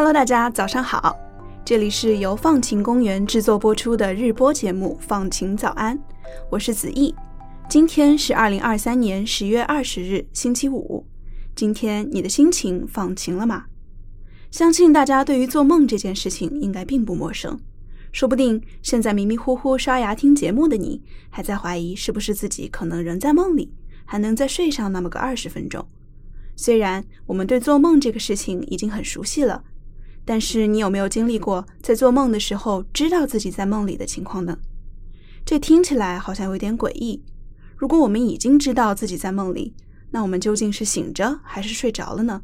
[0.00, 1.14] Hello，大家早上好，
[1.62, 5.94] 这里是由放晴公园制作播出的日播节目《放晴早安》，
[6.48, 7.14] 我是子毅。
[7.68, 11.06] 今天是二零二三年十月二十日，星期五。
[11.54, 13.66] 今天你的心情放晴了吗？
[14.50, 17.60] 相信大家对于做梦这件事情应该并不陌生，
[18.10, 23.70] 说不定现在迷迷糊糊刷牙听节目的你，还在怀疑是不是自己可能仍在梦里，
[24.06, 25.86] 还能再睡上那么个二十分钟。
[26.56, 29.62] 虽然我们对做梦这个事情已经很熟悉了，
[30.24, 34.58] 但是你有没有经历过在做梦的时候知道自己在梦里的情况呢？
[35.44, 37.22] 这听起来好像有点诡异。
[37.76, 39.74] 如果我们已经知道自己在梦里，
[40.10, 42.42] 那我们究竟是醒着还是睡着了呢？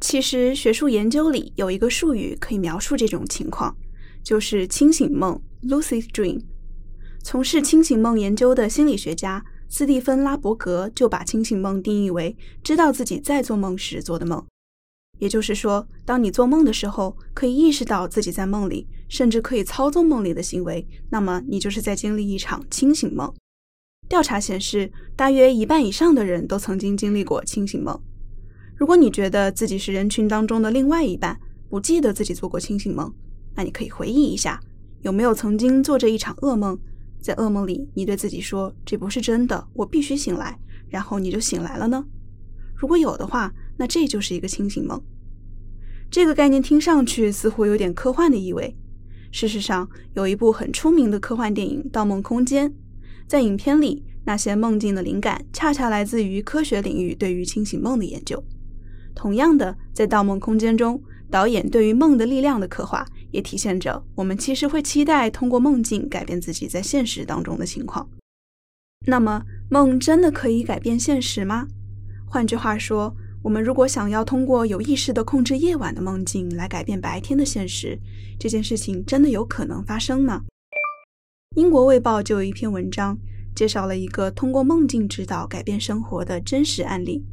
[0.00, 3.76] 其实学术研究里有一个术语可以描述这种情况，
[4.22, 6.42] 就是清醒梦 （lucid dream）。
[7.22, 9.44] 从事清醒梦研究的心理学家。
[9.68, 14.46] 斯蒂芬·拉伯格就把清醒梦定义为知道自己在做梦时做的梦，
[15.18, 23.32] 也就是说，当你做梦的时候，可以意识到自己在梦里，甚至可以操纵梦里的行为，那么你就是在经历一场清醒梦。
[24.08, 28.00] 调查显示，大约一半以上的人都曾经经历过清醒梦。
[28.76, 33.12] 如果你觉得自己是人群当中的另外一半，不记得自己做过清醒梦，
[33.54, 34.60] 那你可以回忆一下，
[35.02, 36.78] 有没有曾经做着一场噩梦。
[37.20, 40.56] 在噩梦里，你对自己说：“这不是真的，我必须醒来。”
[40.88, 42.04] 然后你就醒来了呢？
[42.76, 45.02] 如果有的话，那这就是一个清醒梦。
[46.10, 48.76] 这个概念听上去似乎有点科幻的意味。
[49.32, 52.70] 事实上，有一部很出名的科幻电影《盗梦空间》。
[53.26, 58.42] 在影片里，那些梦境的灵感恰恰来自于科学领域对于清醒梦的研究。
[59.14, 63.06] 同样的，在《盗梦空间》中，导演对于梦的力量的刻画。
[63.32, 68.08] 也体现着我们其实会期待通过梦境改变自己在现实当中的情况。
[69.06, 71.66] 那么，梦真的可以改变现实吗？
[72.24, 73.14] 换句话说，
[73.46, 77.96] 我们如果想要通过有意识的控制夜晚的梦境来改变白天的现实，
[78.40, 80.42] 这件事情真的有可能发生吗？
[81.54, 83.16] 英国卫报就有一篇文章
[83.54, 87.24] 介绍了一个通过梦境指导改变生活的真实案例。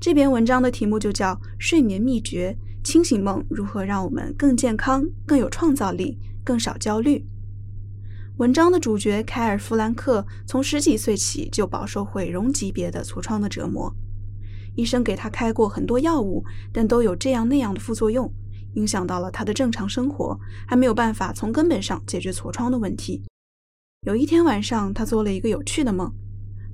[0.00, 2.56] 这篇文章的题目就叫《睡眠秘诀》。
[2.82, 7.26] 清醒梦如何让我们更健康、更有创造力、更少焦虑？
[8.38, 13.94] 文章的主角凯尔·弗兰克从十几岁起就饱受毁容级别的痤疮的折磨，
[14.74, 18.32] 医生给他开过很多药物，但都有这样那样的副作用，
[18.74, 23.22] 影响到了他的正常生活，还没有办法从根本上解决痤疮的问题。
[24.06, 26.12] 有一天晚上，他做了一个有趣的梦。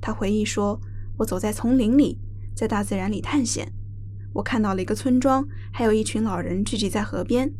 [0.00, 0.80] 他回忆说
[1.18, 2.18] ：“我走在丛林里，
[2.54, 3.72] 在大自然里探险。”
[4.32, 7.52] 我看到了一个村庄，还有一群老人聚集在河边，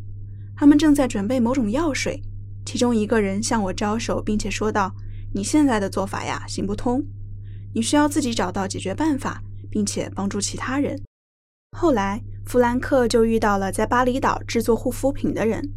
[0.55, 2.21] 他们正在准备某种药水。
[2.65, 4.95] 其中一个人向我招手，并且说道
[5.33, 7.03] ：“你现在的做法呀，行不通。
[7.73, 11.01] 你需要自己找到解决办法，并且帮助其他人。”
[11.77, 15.69] 后来，弗兰克就遇到了在巴厘岛制作护肤品的人，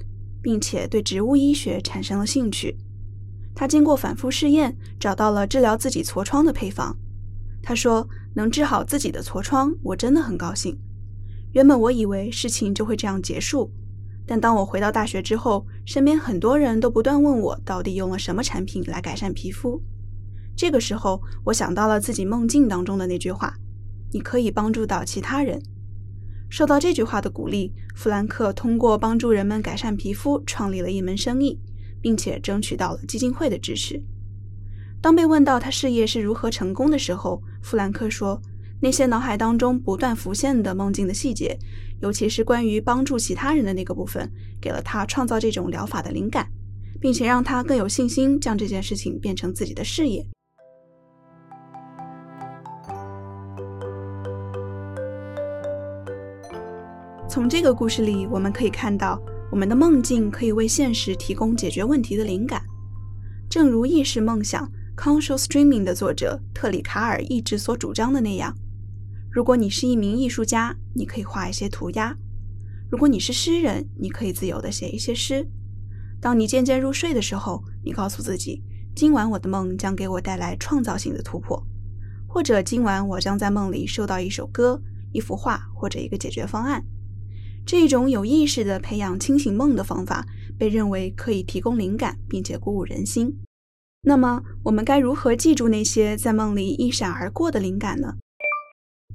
[0.42, 2.76] 并且对植物医学产生了兴趣。
[3.54, 6.96] 他经过反复试验，找到了治疗自己痤疮的配方。
[7.62, 8.08] 他说。
[8.34, 10.74] 能治好自己的痤疮，我真的很高兴。
[11.52, 13.70] 原本我以为事情就会这样结束，
[14.26, 19.82] 但当我回到大学之后，身边很多人都不断问我到底用了什么产品来改善皮肤。
[20.56, 23.54] 这个时候，我想到了自己梦境当中的那句话
[24.12, 25.60] ：“你可以帮助到其他人。”
[26.48, 31.58] 受到这句话的鼓励，弗兰克通过帮助人们改善皮肤，创立了一门生意，
[32.00, 34.02] 并且争取到了基金会的支持。
[35.00, 38.38] 当被问到他事业是如何成功的时候，弗兰克说
[38.80, 41.58] ：“那些脑海当中不断浮现的梦境的细节，
[42.02, 44.30] 尤其是关于帮助其他人的那个部分，
[44.60, 46.50] 给了他创造这种疗法的灵感，
[47.00, 50.26] 并且让他更有信心将这件事情变成自己的事业。”
[57.32, 59.18] 从这个故事里，我们可以看到，
[59.50, 62.62] 我们的梦境可以为现实提供解决问题的灵感，
[63.48, 64.70] 正如意识梦想。
[64.94, 68.54] Conscious Dreaming 的作者特里卡尔一直所主张的那样，
[69.30, 72.14] 如果你是一名艺术家，你可以画一些涂鸦；
[72.90, 75.48] 如果你是诗人，你可以自由地写一些诗。
[76.20, 78.62] 当你渐渐入睡的时候，你告诉自己，
[78.94, 81.66] 今晚我的梦将给我带来创造性的突破，
[82.28, 84.82] 或者今晚我将在梦里收到一首歌、
[85.12, 86.84] 一幅画或者一个解决方案。
[87.64, 90.26] 这种有意识的培养清醒梦的方法，
[90.58, 93.38] 被认为可以提供灵感，并且鼓舞人心。
[94.02, 98.16] 那么，我们该如何记住那些在梦里一闪而过的灵感呢？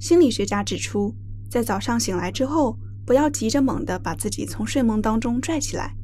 [0.00, 1.14] 心理学家指出，
[1.50, 5.94] 在早上醒来之后，不要急着猛地把自己从睡梦当中拽起来，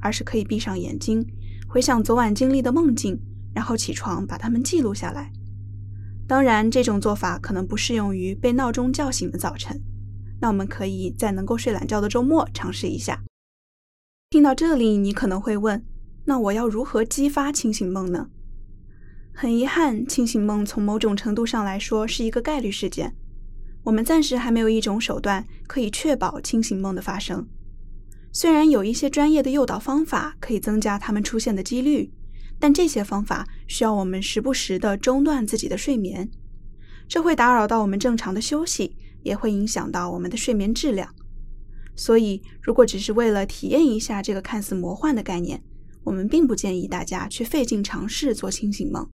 [0.00, 1.26] 而是可以闭上眼睛，
[1.66, 3.18] 回想昨晚经历的梦境，
[3.54, 5.32] 然后起床把它们记录下来。
[6.28, 9.80] 当然，这种做法可能不适用于被闹钟叫醒的早晨。
[10.40, 13.22] 那我们可以在能够睡懒觉的周末尝试一下。
[14.30, 15.84] 听到这里，你可能会问：
[16.24, 18.28] 那我要如何激发清醒梦呢？
[19.32, 23.14] 很遗憾，清醒梦从某种程度上来说是一个概率事件。
[23.84, 27.46] 我们暂时还没有一种手段可以确保清醒梦的发生。
[28.32, 32.12] 虽然有一些专业的诱导方法可以增加它们出现的几率，
[32.58, 36.28] 但这些方法需要我们时不时地中断自己的睡眠，
[37.06, 41.12] 这会打扰到我们正常的休息，也会影响到我们的睡眠质量。
[41.96, 45.62] 所以，如果只是为了体验一下这个看似魔幻的概念，
[46.04, 49.08] 我们并不建议大家去费劲尝试做清醒梦。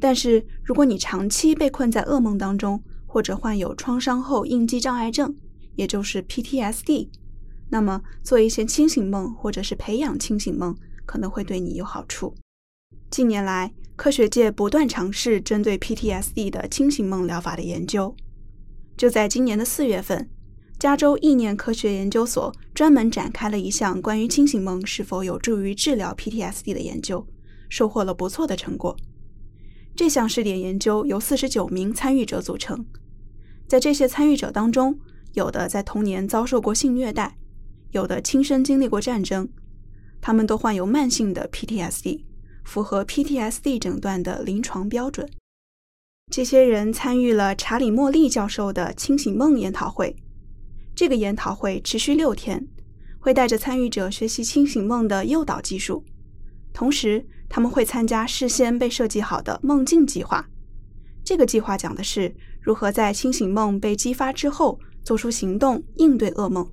[0.00, 5.36] 但是，如果你长期被困在噩梦当中，或者患有创伤后应激障碍症，
[5.76, 7.08] 也就是 PTSD，
[7.70, 12.34] 那么做一些清醒梦或者是培养清醒梦可能会对你有好处。
[13.10, 18.16] 近年来，科学界不断尝试针对 PTSD 的清醒梦疗法的研究。
[18.96, 20.28] 就在今年的四月份，
[20.78, 27.26] 加州意念科学研究所专门展开了一项关于清醒梦是否有助于治疗 PTSD 的研究，
[27.68, 28.96] 收获了不错的成果。
[29.96, 32.84] 这项试点研究由四十九名参与者组成。
[33.66, 34.98] 在这些参与者当中，
[35.32, 37.36] 有的在童年遭受过性虐待，
[37.92, 39.48] 有的亲身经历过战争，
[40.20, 42.24] 他们都患有慢性的 PTSD，
[42.64, 45.28] 符合 PTSD 诊断的临床标准。
[46.30, 50.16] 这些人参与了查理·莫利教授的清醒梦研讨会。
[50.94, 52.66] 这个研讨会持续六天，
[53.18, 56.04] 会带着参与者学习清醒梦的诱导技术，
[56.72, 60.48] 同时他们会参加事先被设计好的梦境计划。
[61.24, 62.34] 这个计划讲的是。
[62.64, 66.66] 如何在清醒梦被激发之后做出行动应对噩梦？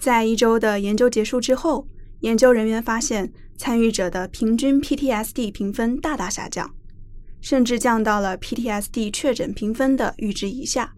[0.00, 1.88] 在一周的研究结束之后，
[2.20, 6.72] 研究人员发现参与者的平均 PTSD 评分大大下降，
[7.40, 10.94] 甚至降到了 PTSD 确诊评分的阈值以下。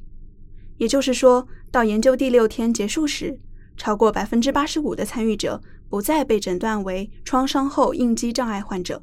[0.79, 3.39] 也就是说，到研究第六天结束时，
[3.77, 9.03] 超过百分之八十五的参与者不再被诊断为创伤后应激障碍患者。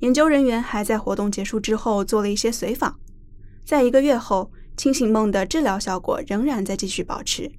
[0.00, 2.98] 研究人员还在活动结束之后做了一些随访。
[3.64, 7.50] 在一个月后，清醒梦的治疗效果仍然在继续保持。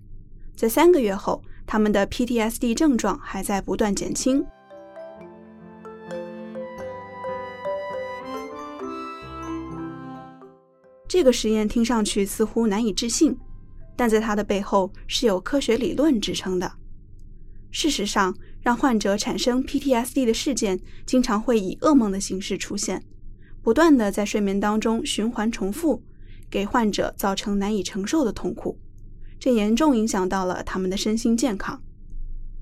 [0.56, 4.45] 在三个月后，他们的 PTSD 症状还在不断减轻。
[11.07, 13.38] 这个实验听上去似乎难以置信，
[13.95, 16.71] 但在它的背后是有科学理论支撑的。
[17.71, 23.04] 事实上，让患者产生 PTSD 的事件经常会以噩梦的形式出现。
[23.62, 26.01] 不断的在睡眠当中循环重复，
[26.50, 28.80] 给患者造成难以承受的痛苦，
[29.39, 31.81] 这严重影响到了他们的身心健康。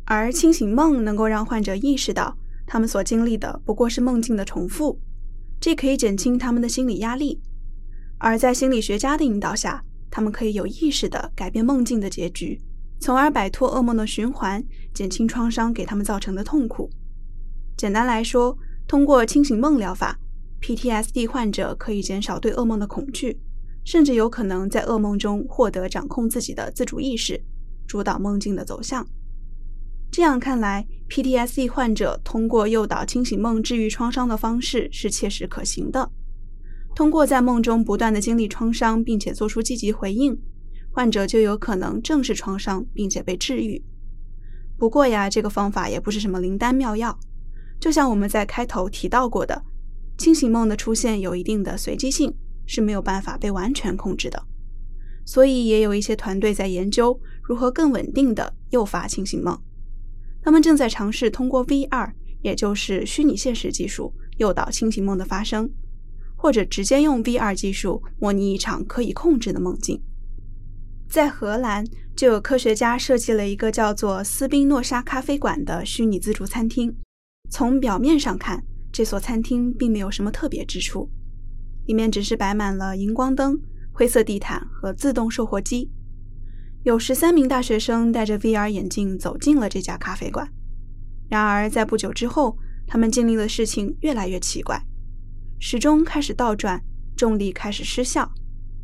[0.05, 2.37] 而清醒梦能够让患者意识到，
[2.67, 4.99] 他们所经历的不过是梦境的重复，
[5.59, 7.39] 这可以减轻他们的心理压力。
[8.25, 12.59] 而在心理学家的引导下，他们可以有意识的改变梦境的结局，
[12.99, 16.89] 从而摆脱噩梦的循环，减轻创伤给他们造成的痛苦。
[17.77, 18.57] 简单来说，
[18.87, 20.17] 通过清醒梦疗法。
[20.59, 23.39] PTSD 患者可以减少对噩梦的恐惧，
[23.83, 27.39] 甚至有可能在噩梦中获得掌控自己的自主意识，
[27.85, 29.07] 主导梦境的走向。
[30.11, 36.09] 这样看来，PTSD 患者通过诱导清醒梦治愈创伤的方式是切实可行的。
[36.95, 40.39] 通过在梦中不断的经历创伤，并且做出积极回应，
[40.91, 43.83] 患者就有可能正视创伤，并且被治愈。
[44.77, 47.19] 不过呀，这个方法也不是什么灵丹妙药，
[47.81, 49.61] 就像我们在开头提到过的。
[50.17, 52.33] 清醒梦的出现有一定的随机性，
[52.65, 54.41] 是没有办法被完全控制的，
[55.25, 59.61] 所以也有一些团队在研究如何更稳定的诱发清醒梦。
[60.41, 65.69] 他们正在尝试通过 VR，也就是虚拟现实技术，诱导清醒梦的发生，
[66.45, 69.99] 或者直接用 VR 技术模拟一场可以控制的梦境。
[71.09, 71.83] 在荷兰，
[72.15, 76.95] 就有科学家设计了一个叫做斯宾诺莎咖啡馆的虚拟自助餐厅。
[77.49, 81.09] 从表面上看，这所餐厅并没有什么特别之处，
[81.87, 83.59] 里面只是摆满了荧光灯、
[83.91, 85.89] 灰色地毯和自动售货机。
[86.83, 90.47] 有十三名大学生戴着 VR 眼镜走进了这家咖啡馆。
[91.27, 94.79] 然而，在不久之后，他们经历的事情越来越奇怪：
[95.59, 96.81] 时钟开始倒转，
[97.15, 98.31] 重力开始失效。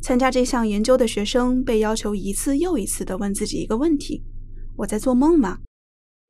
[0.00, 4.24] 参加这项研究的学生被要求一次又一次地问自己一个问题
[4.78, 5.58] ：“我在做梦吗？”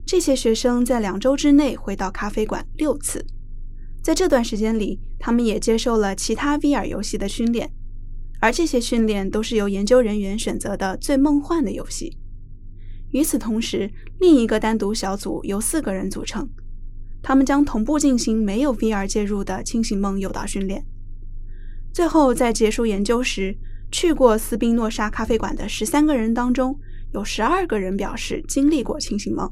[0.04, 3.24] 这些学生在两周之内回到咖啡馆六次。
[4.02, 7.72] 在这段时间里，他们也接受了其他 VR 游戏的训练，
[8.40, 12.18] 而这些训练都是由研究人员选择的最梦幻的游戏。
[13.12, 16.48] 与此同时，另一个单独小组由四个人组成，
[17.22, 20.84] 他们将同步进行没有 VR 介入的清醒梦诱导训练。
[21.92, 23.56] 最后，在结束研究时，
[23.90, 26.78] 去过斯宾诺莎咖啡馆的十三个人当中，
[27.12, 29.46] 有十二个人表示经历过清醒梦；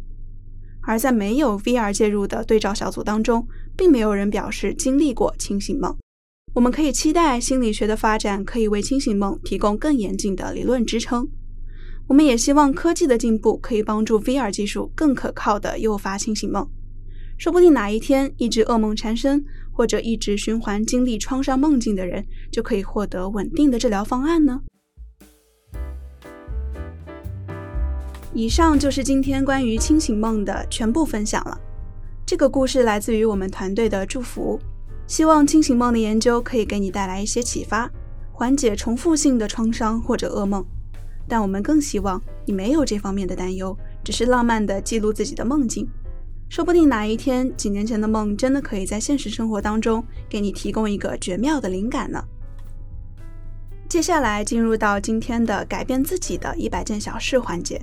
[0.82, 3.46] 而在没有 VR 介入的对照小组当中，
[3.76, 5.94] 并没有人表示经历过清醒梦。
[6.54, 11.28] 我们可以期待心理学的发展可以为清醒梦提供更严谨的理论支撑。
[12.08, 16.68] 我们也希望科技的进步可以帮助 VR 技术更可靠地诱发清醒梦。
[17.40, 19.42] 说不定哪一天，一直噩梦缠身
[19.72, 24.60] 或者一直循环经历创伤梦境的人，就可以获得稳定的治疗方案呢。
[28.34, 31.58] 以上就是今天关于清醒梦的全部分享了。
[32.26, 34.60] 这个故事来自于我们团队的祝福。
[35.06, 37.90] 希望清醒梦的研究可以给你带来一些启发，
[38.30, 40.62] 缓解重复性的创伤或者噩梦。
[41.26, 45.88] 但我们更希望你没有这方面的担忧，只是浪漫的记录自己的梦境。
[46.50, 52.20] 说不定哪一天，几年前的梦真的可以在现实生活当中给你提供一个绝妙的灵感呢。
[53.88, 57.80] 接下来进入到今天的改变自己的一百件小事环节，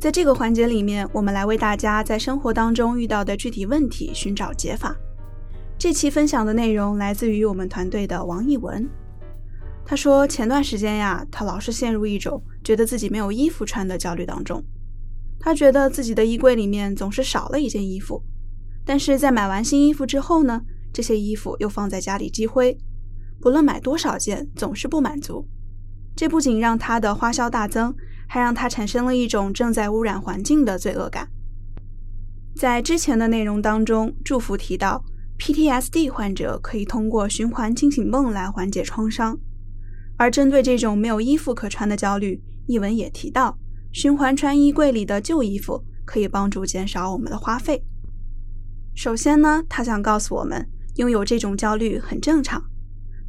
[0.00, 4.96] 在这个环节里面，我们来为大家在生活当中遇到的具体问题寻找解法。
[5.76, 8.88] 这期分享的内容来自于我们团队的王艺文。
[9.84, 14.64] 他说，前段时间呀，他老是陷入一种觉得自己没有衣服穿的焦虑当中。
[15.42, 18.22] 他觉得自己的衣柜里面总是少了一件衣服，
[18.86, 22.78] 但是在买完新衣服之后呢，这些衣服又放在家里积灰。
[23.40, 25.46] 不论买多少件，总是不满足。
[26.14, 27.92] 这不仅让他的花销大增，
[28.28, 31.28] 还让他产生了一种正在污染环境的罪恶感。
[32.54, 35.04] 在之前的内容当中，祝福提到。
[35.38, 39.36] PTSD 患者可以通过循环清醒梦来缓解创伤，
[40.16, 43.58] 而针对这种没有衣服可穿的焦虑，译文也提到，
[43.92, 47.84] 循环穿衣柜里的旧衣服可以帮助减少我们的花费。
[48.94, 52.62] 首先呢，他想告诉我们，拥有这种焦虑很正常，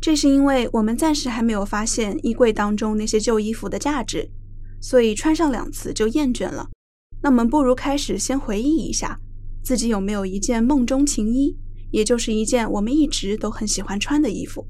[0.02, 4.30] 这是因为我们暂时还没有发现衣柜当中那些旧衣服的价值，
[4.82, 6.70] 所以穿上两次就厌倦了。
[7.22, 9.20] 那我们不如开始先回忆一下，
[9.64, 11.58] 自己有没有一件梦中情衣。
[11.92, 14.68] 也就是一件我们一直都很喜欢穿的衣服。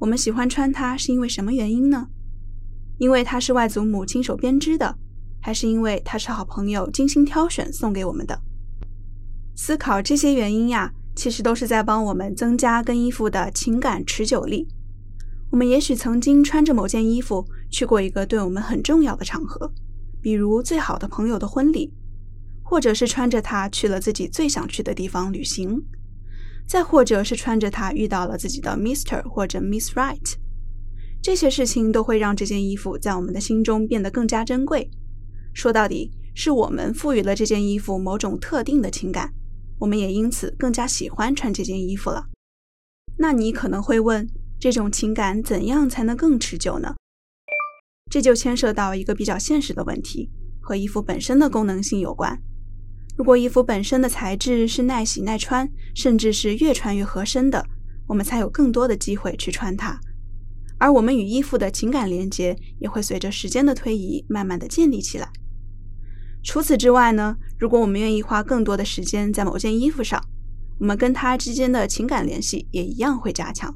[0.00, 2.08] 我们喜欢穿它是因为什么原因呢？
[3.02, 4.96] 因为它是外祖母亲手编织的，
[5.40, 8.40] 还是因为它是好朋友精心挑选送给我们的？
[9.56, 14.68] 思考这些原因呀，其实都是在帮我们增加跟衣服的情感持久力。
[15.50, 19.72] 我们也许曾经穿着某件衣服去过一个对我们很重要的场合，
[20.20, 21.92] 比如最好的朋友的婚礼。
[22.62, 25.82] 或者是穿着它去了自己最想去的地方旅行，
[26.68, 30.36] 再或者是穿着它遇到了自己的 Mister 或者 Miss Right，
[31.22, 34.90] 这些事情都会让这件衣服在我们的心中变得更加珍贵。
[35.54, 39.32] 说到底，是我们赋予了这件衣服某种特定的情感，
[39.78, 42.26] 我们也因此更加喜欢穿这件衣服了。
[43.18, 46.96] 那你可能会问，这种情感怎样才能更持久呢？
[48.10, 50.28] 这就牵涉到一个比较现实的问题，
[50.60, 52.36] 和衣服本身的功能性有关。
[53.16, 57.64] 如果衣服本身的材质是耐洗耐穿，甚至是越穿越合身的，
[58.08, 60.00] 我们才有更多的机会去穿它。
[60.82, 65.30] 而我们与衣服的情感连接也会随着时间的推移，慢慢的建立起来。
[66.42, 70.20] 除此之外呢，如果我们愿意花更多的时间在某件衣服上，
[70.80, 73.72] 我们跟它之间的情感联系也一样会加强。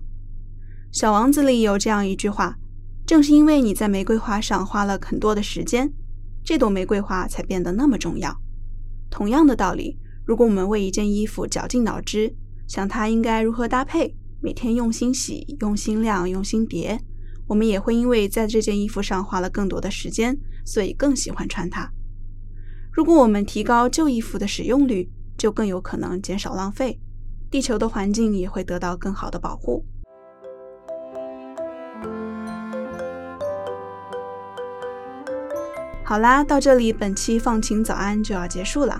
[0.91, 2.57] 小王子里有这样一句话：
[3.07, 5.93] 正是因为你在玫瑰花上花了很多的时间，
[6.43, 8.37] 这朵玫瑰花才变得那么重要。
[9.09, 12.35] 同样的道理，如果我们为一件衣服绞尽脑汁，
[12.67, 17.00] 想它应该如何搭配，每天用心洗、用心晾、用心叠，
[17.49, 21.91] 我们也会因为在这件衣服上花了更多的时间，所以更喜欢穿它。
[22.93, 27.00] 如果我们提高旧衣服的使用率，就更有可能减少浪费，
[27.50, 29.85] 地球的环境也会得到更好的保护。
[36.05, 38.97] 好啦，到这里，本期放晴早安就要结束了。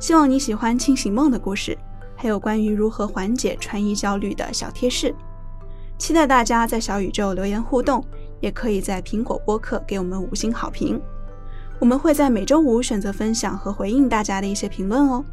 [0.00, 1.76] 希望你喜欢清醒梦的故事，
[2.20, 5.14] 还有关于如何缓解穿衣焦虑的小贴士。
[5.96, 8.04] 期待大家在小宇宙留言互动，
[8.40, 11.00] 也可以在苹果播客给我们五星好评。
[11.78, 15.24] 我们会在每周五选择分享和回应大家的一些评论哦。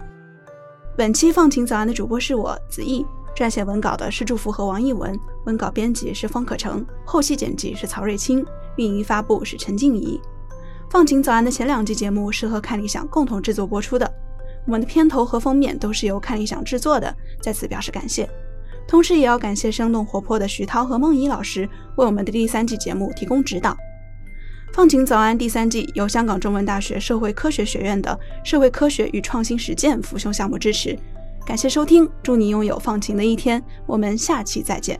[0.96, 3.04] 本期放晴早安的主播是我子毅，
[3.36, 10.22] 撰写文稿的是祝福和王艺文，文稿编辑是方可成，后期剪辑是曹瑞清，运营发布是陈静怡。
[10.90, 14.12] 放晴早安的前两季节目是和看理想共同制作播出的，
[14.66, 18.30] 我们的片头和封面都是由看理想制作的，在此表示感谢。
[18.88, 23.76] 同时也要感谢生动活泼的徐涛和梦怡老师为我们的第三季节目提供指导。
[24.74, 30.98] 放晴早安第三季由香港中文大学社会科学学院的社会科学与创新实践辅修项目支持，
[31.46, 35.00] 感谢收听，祝你拥有放晴的一天，我们下期再见。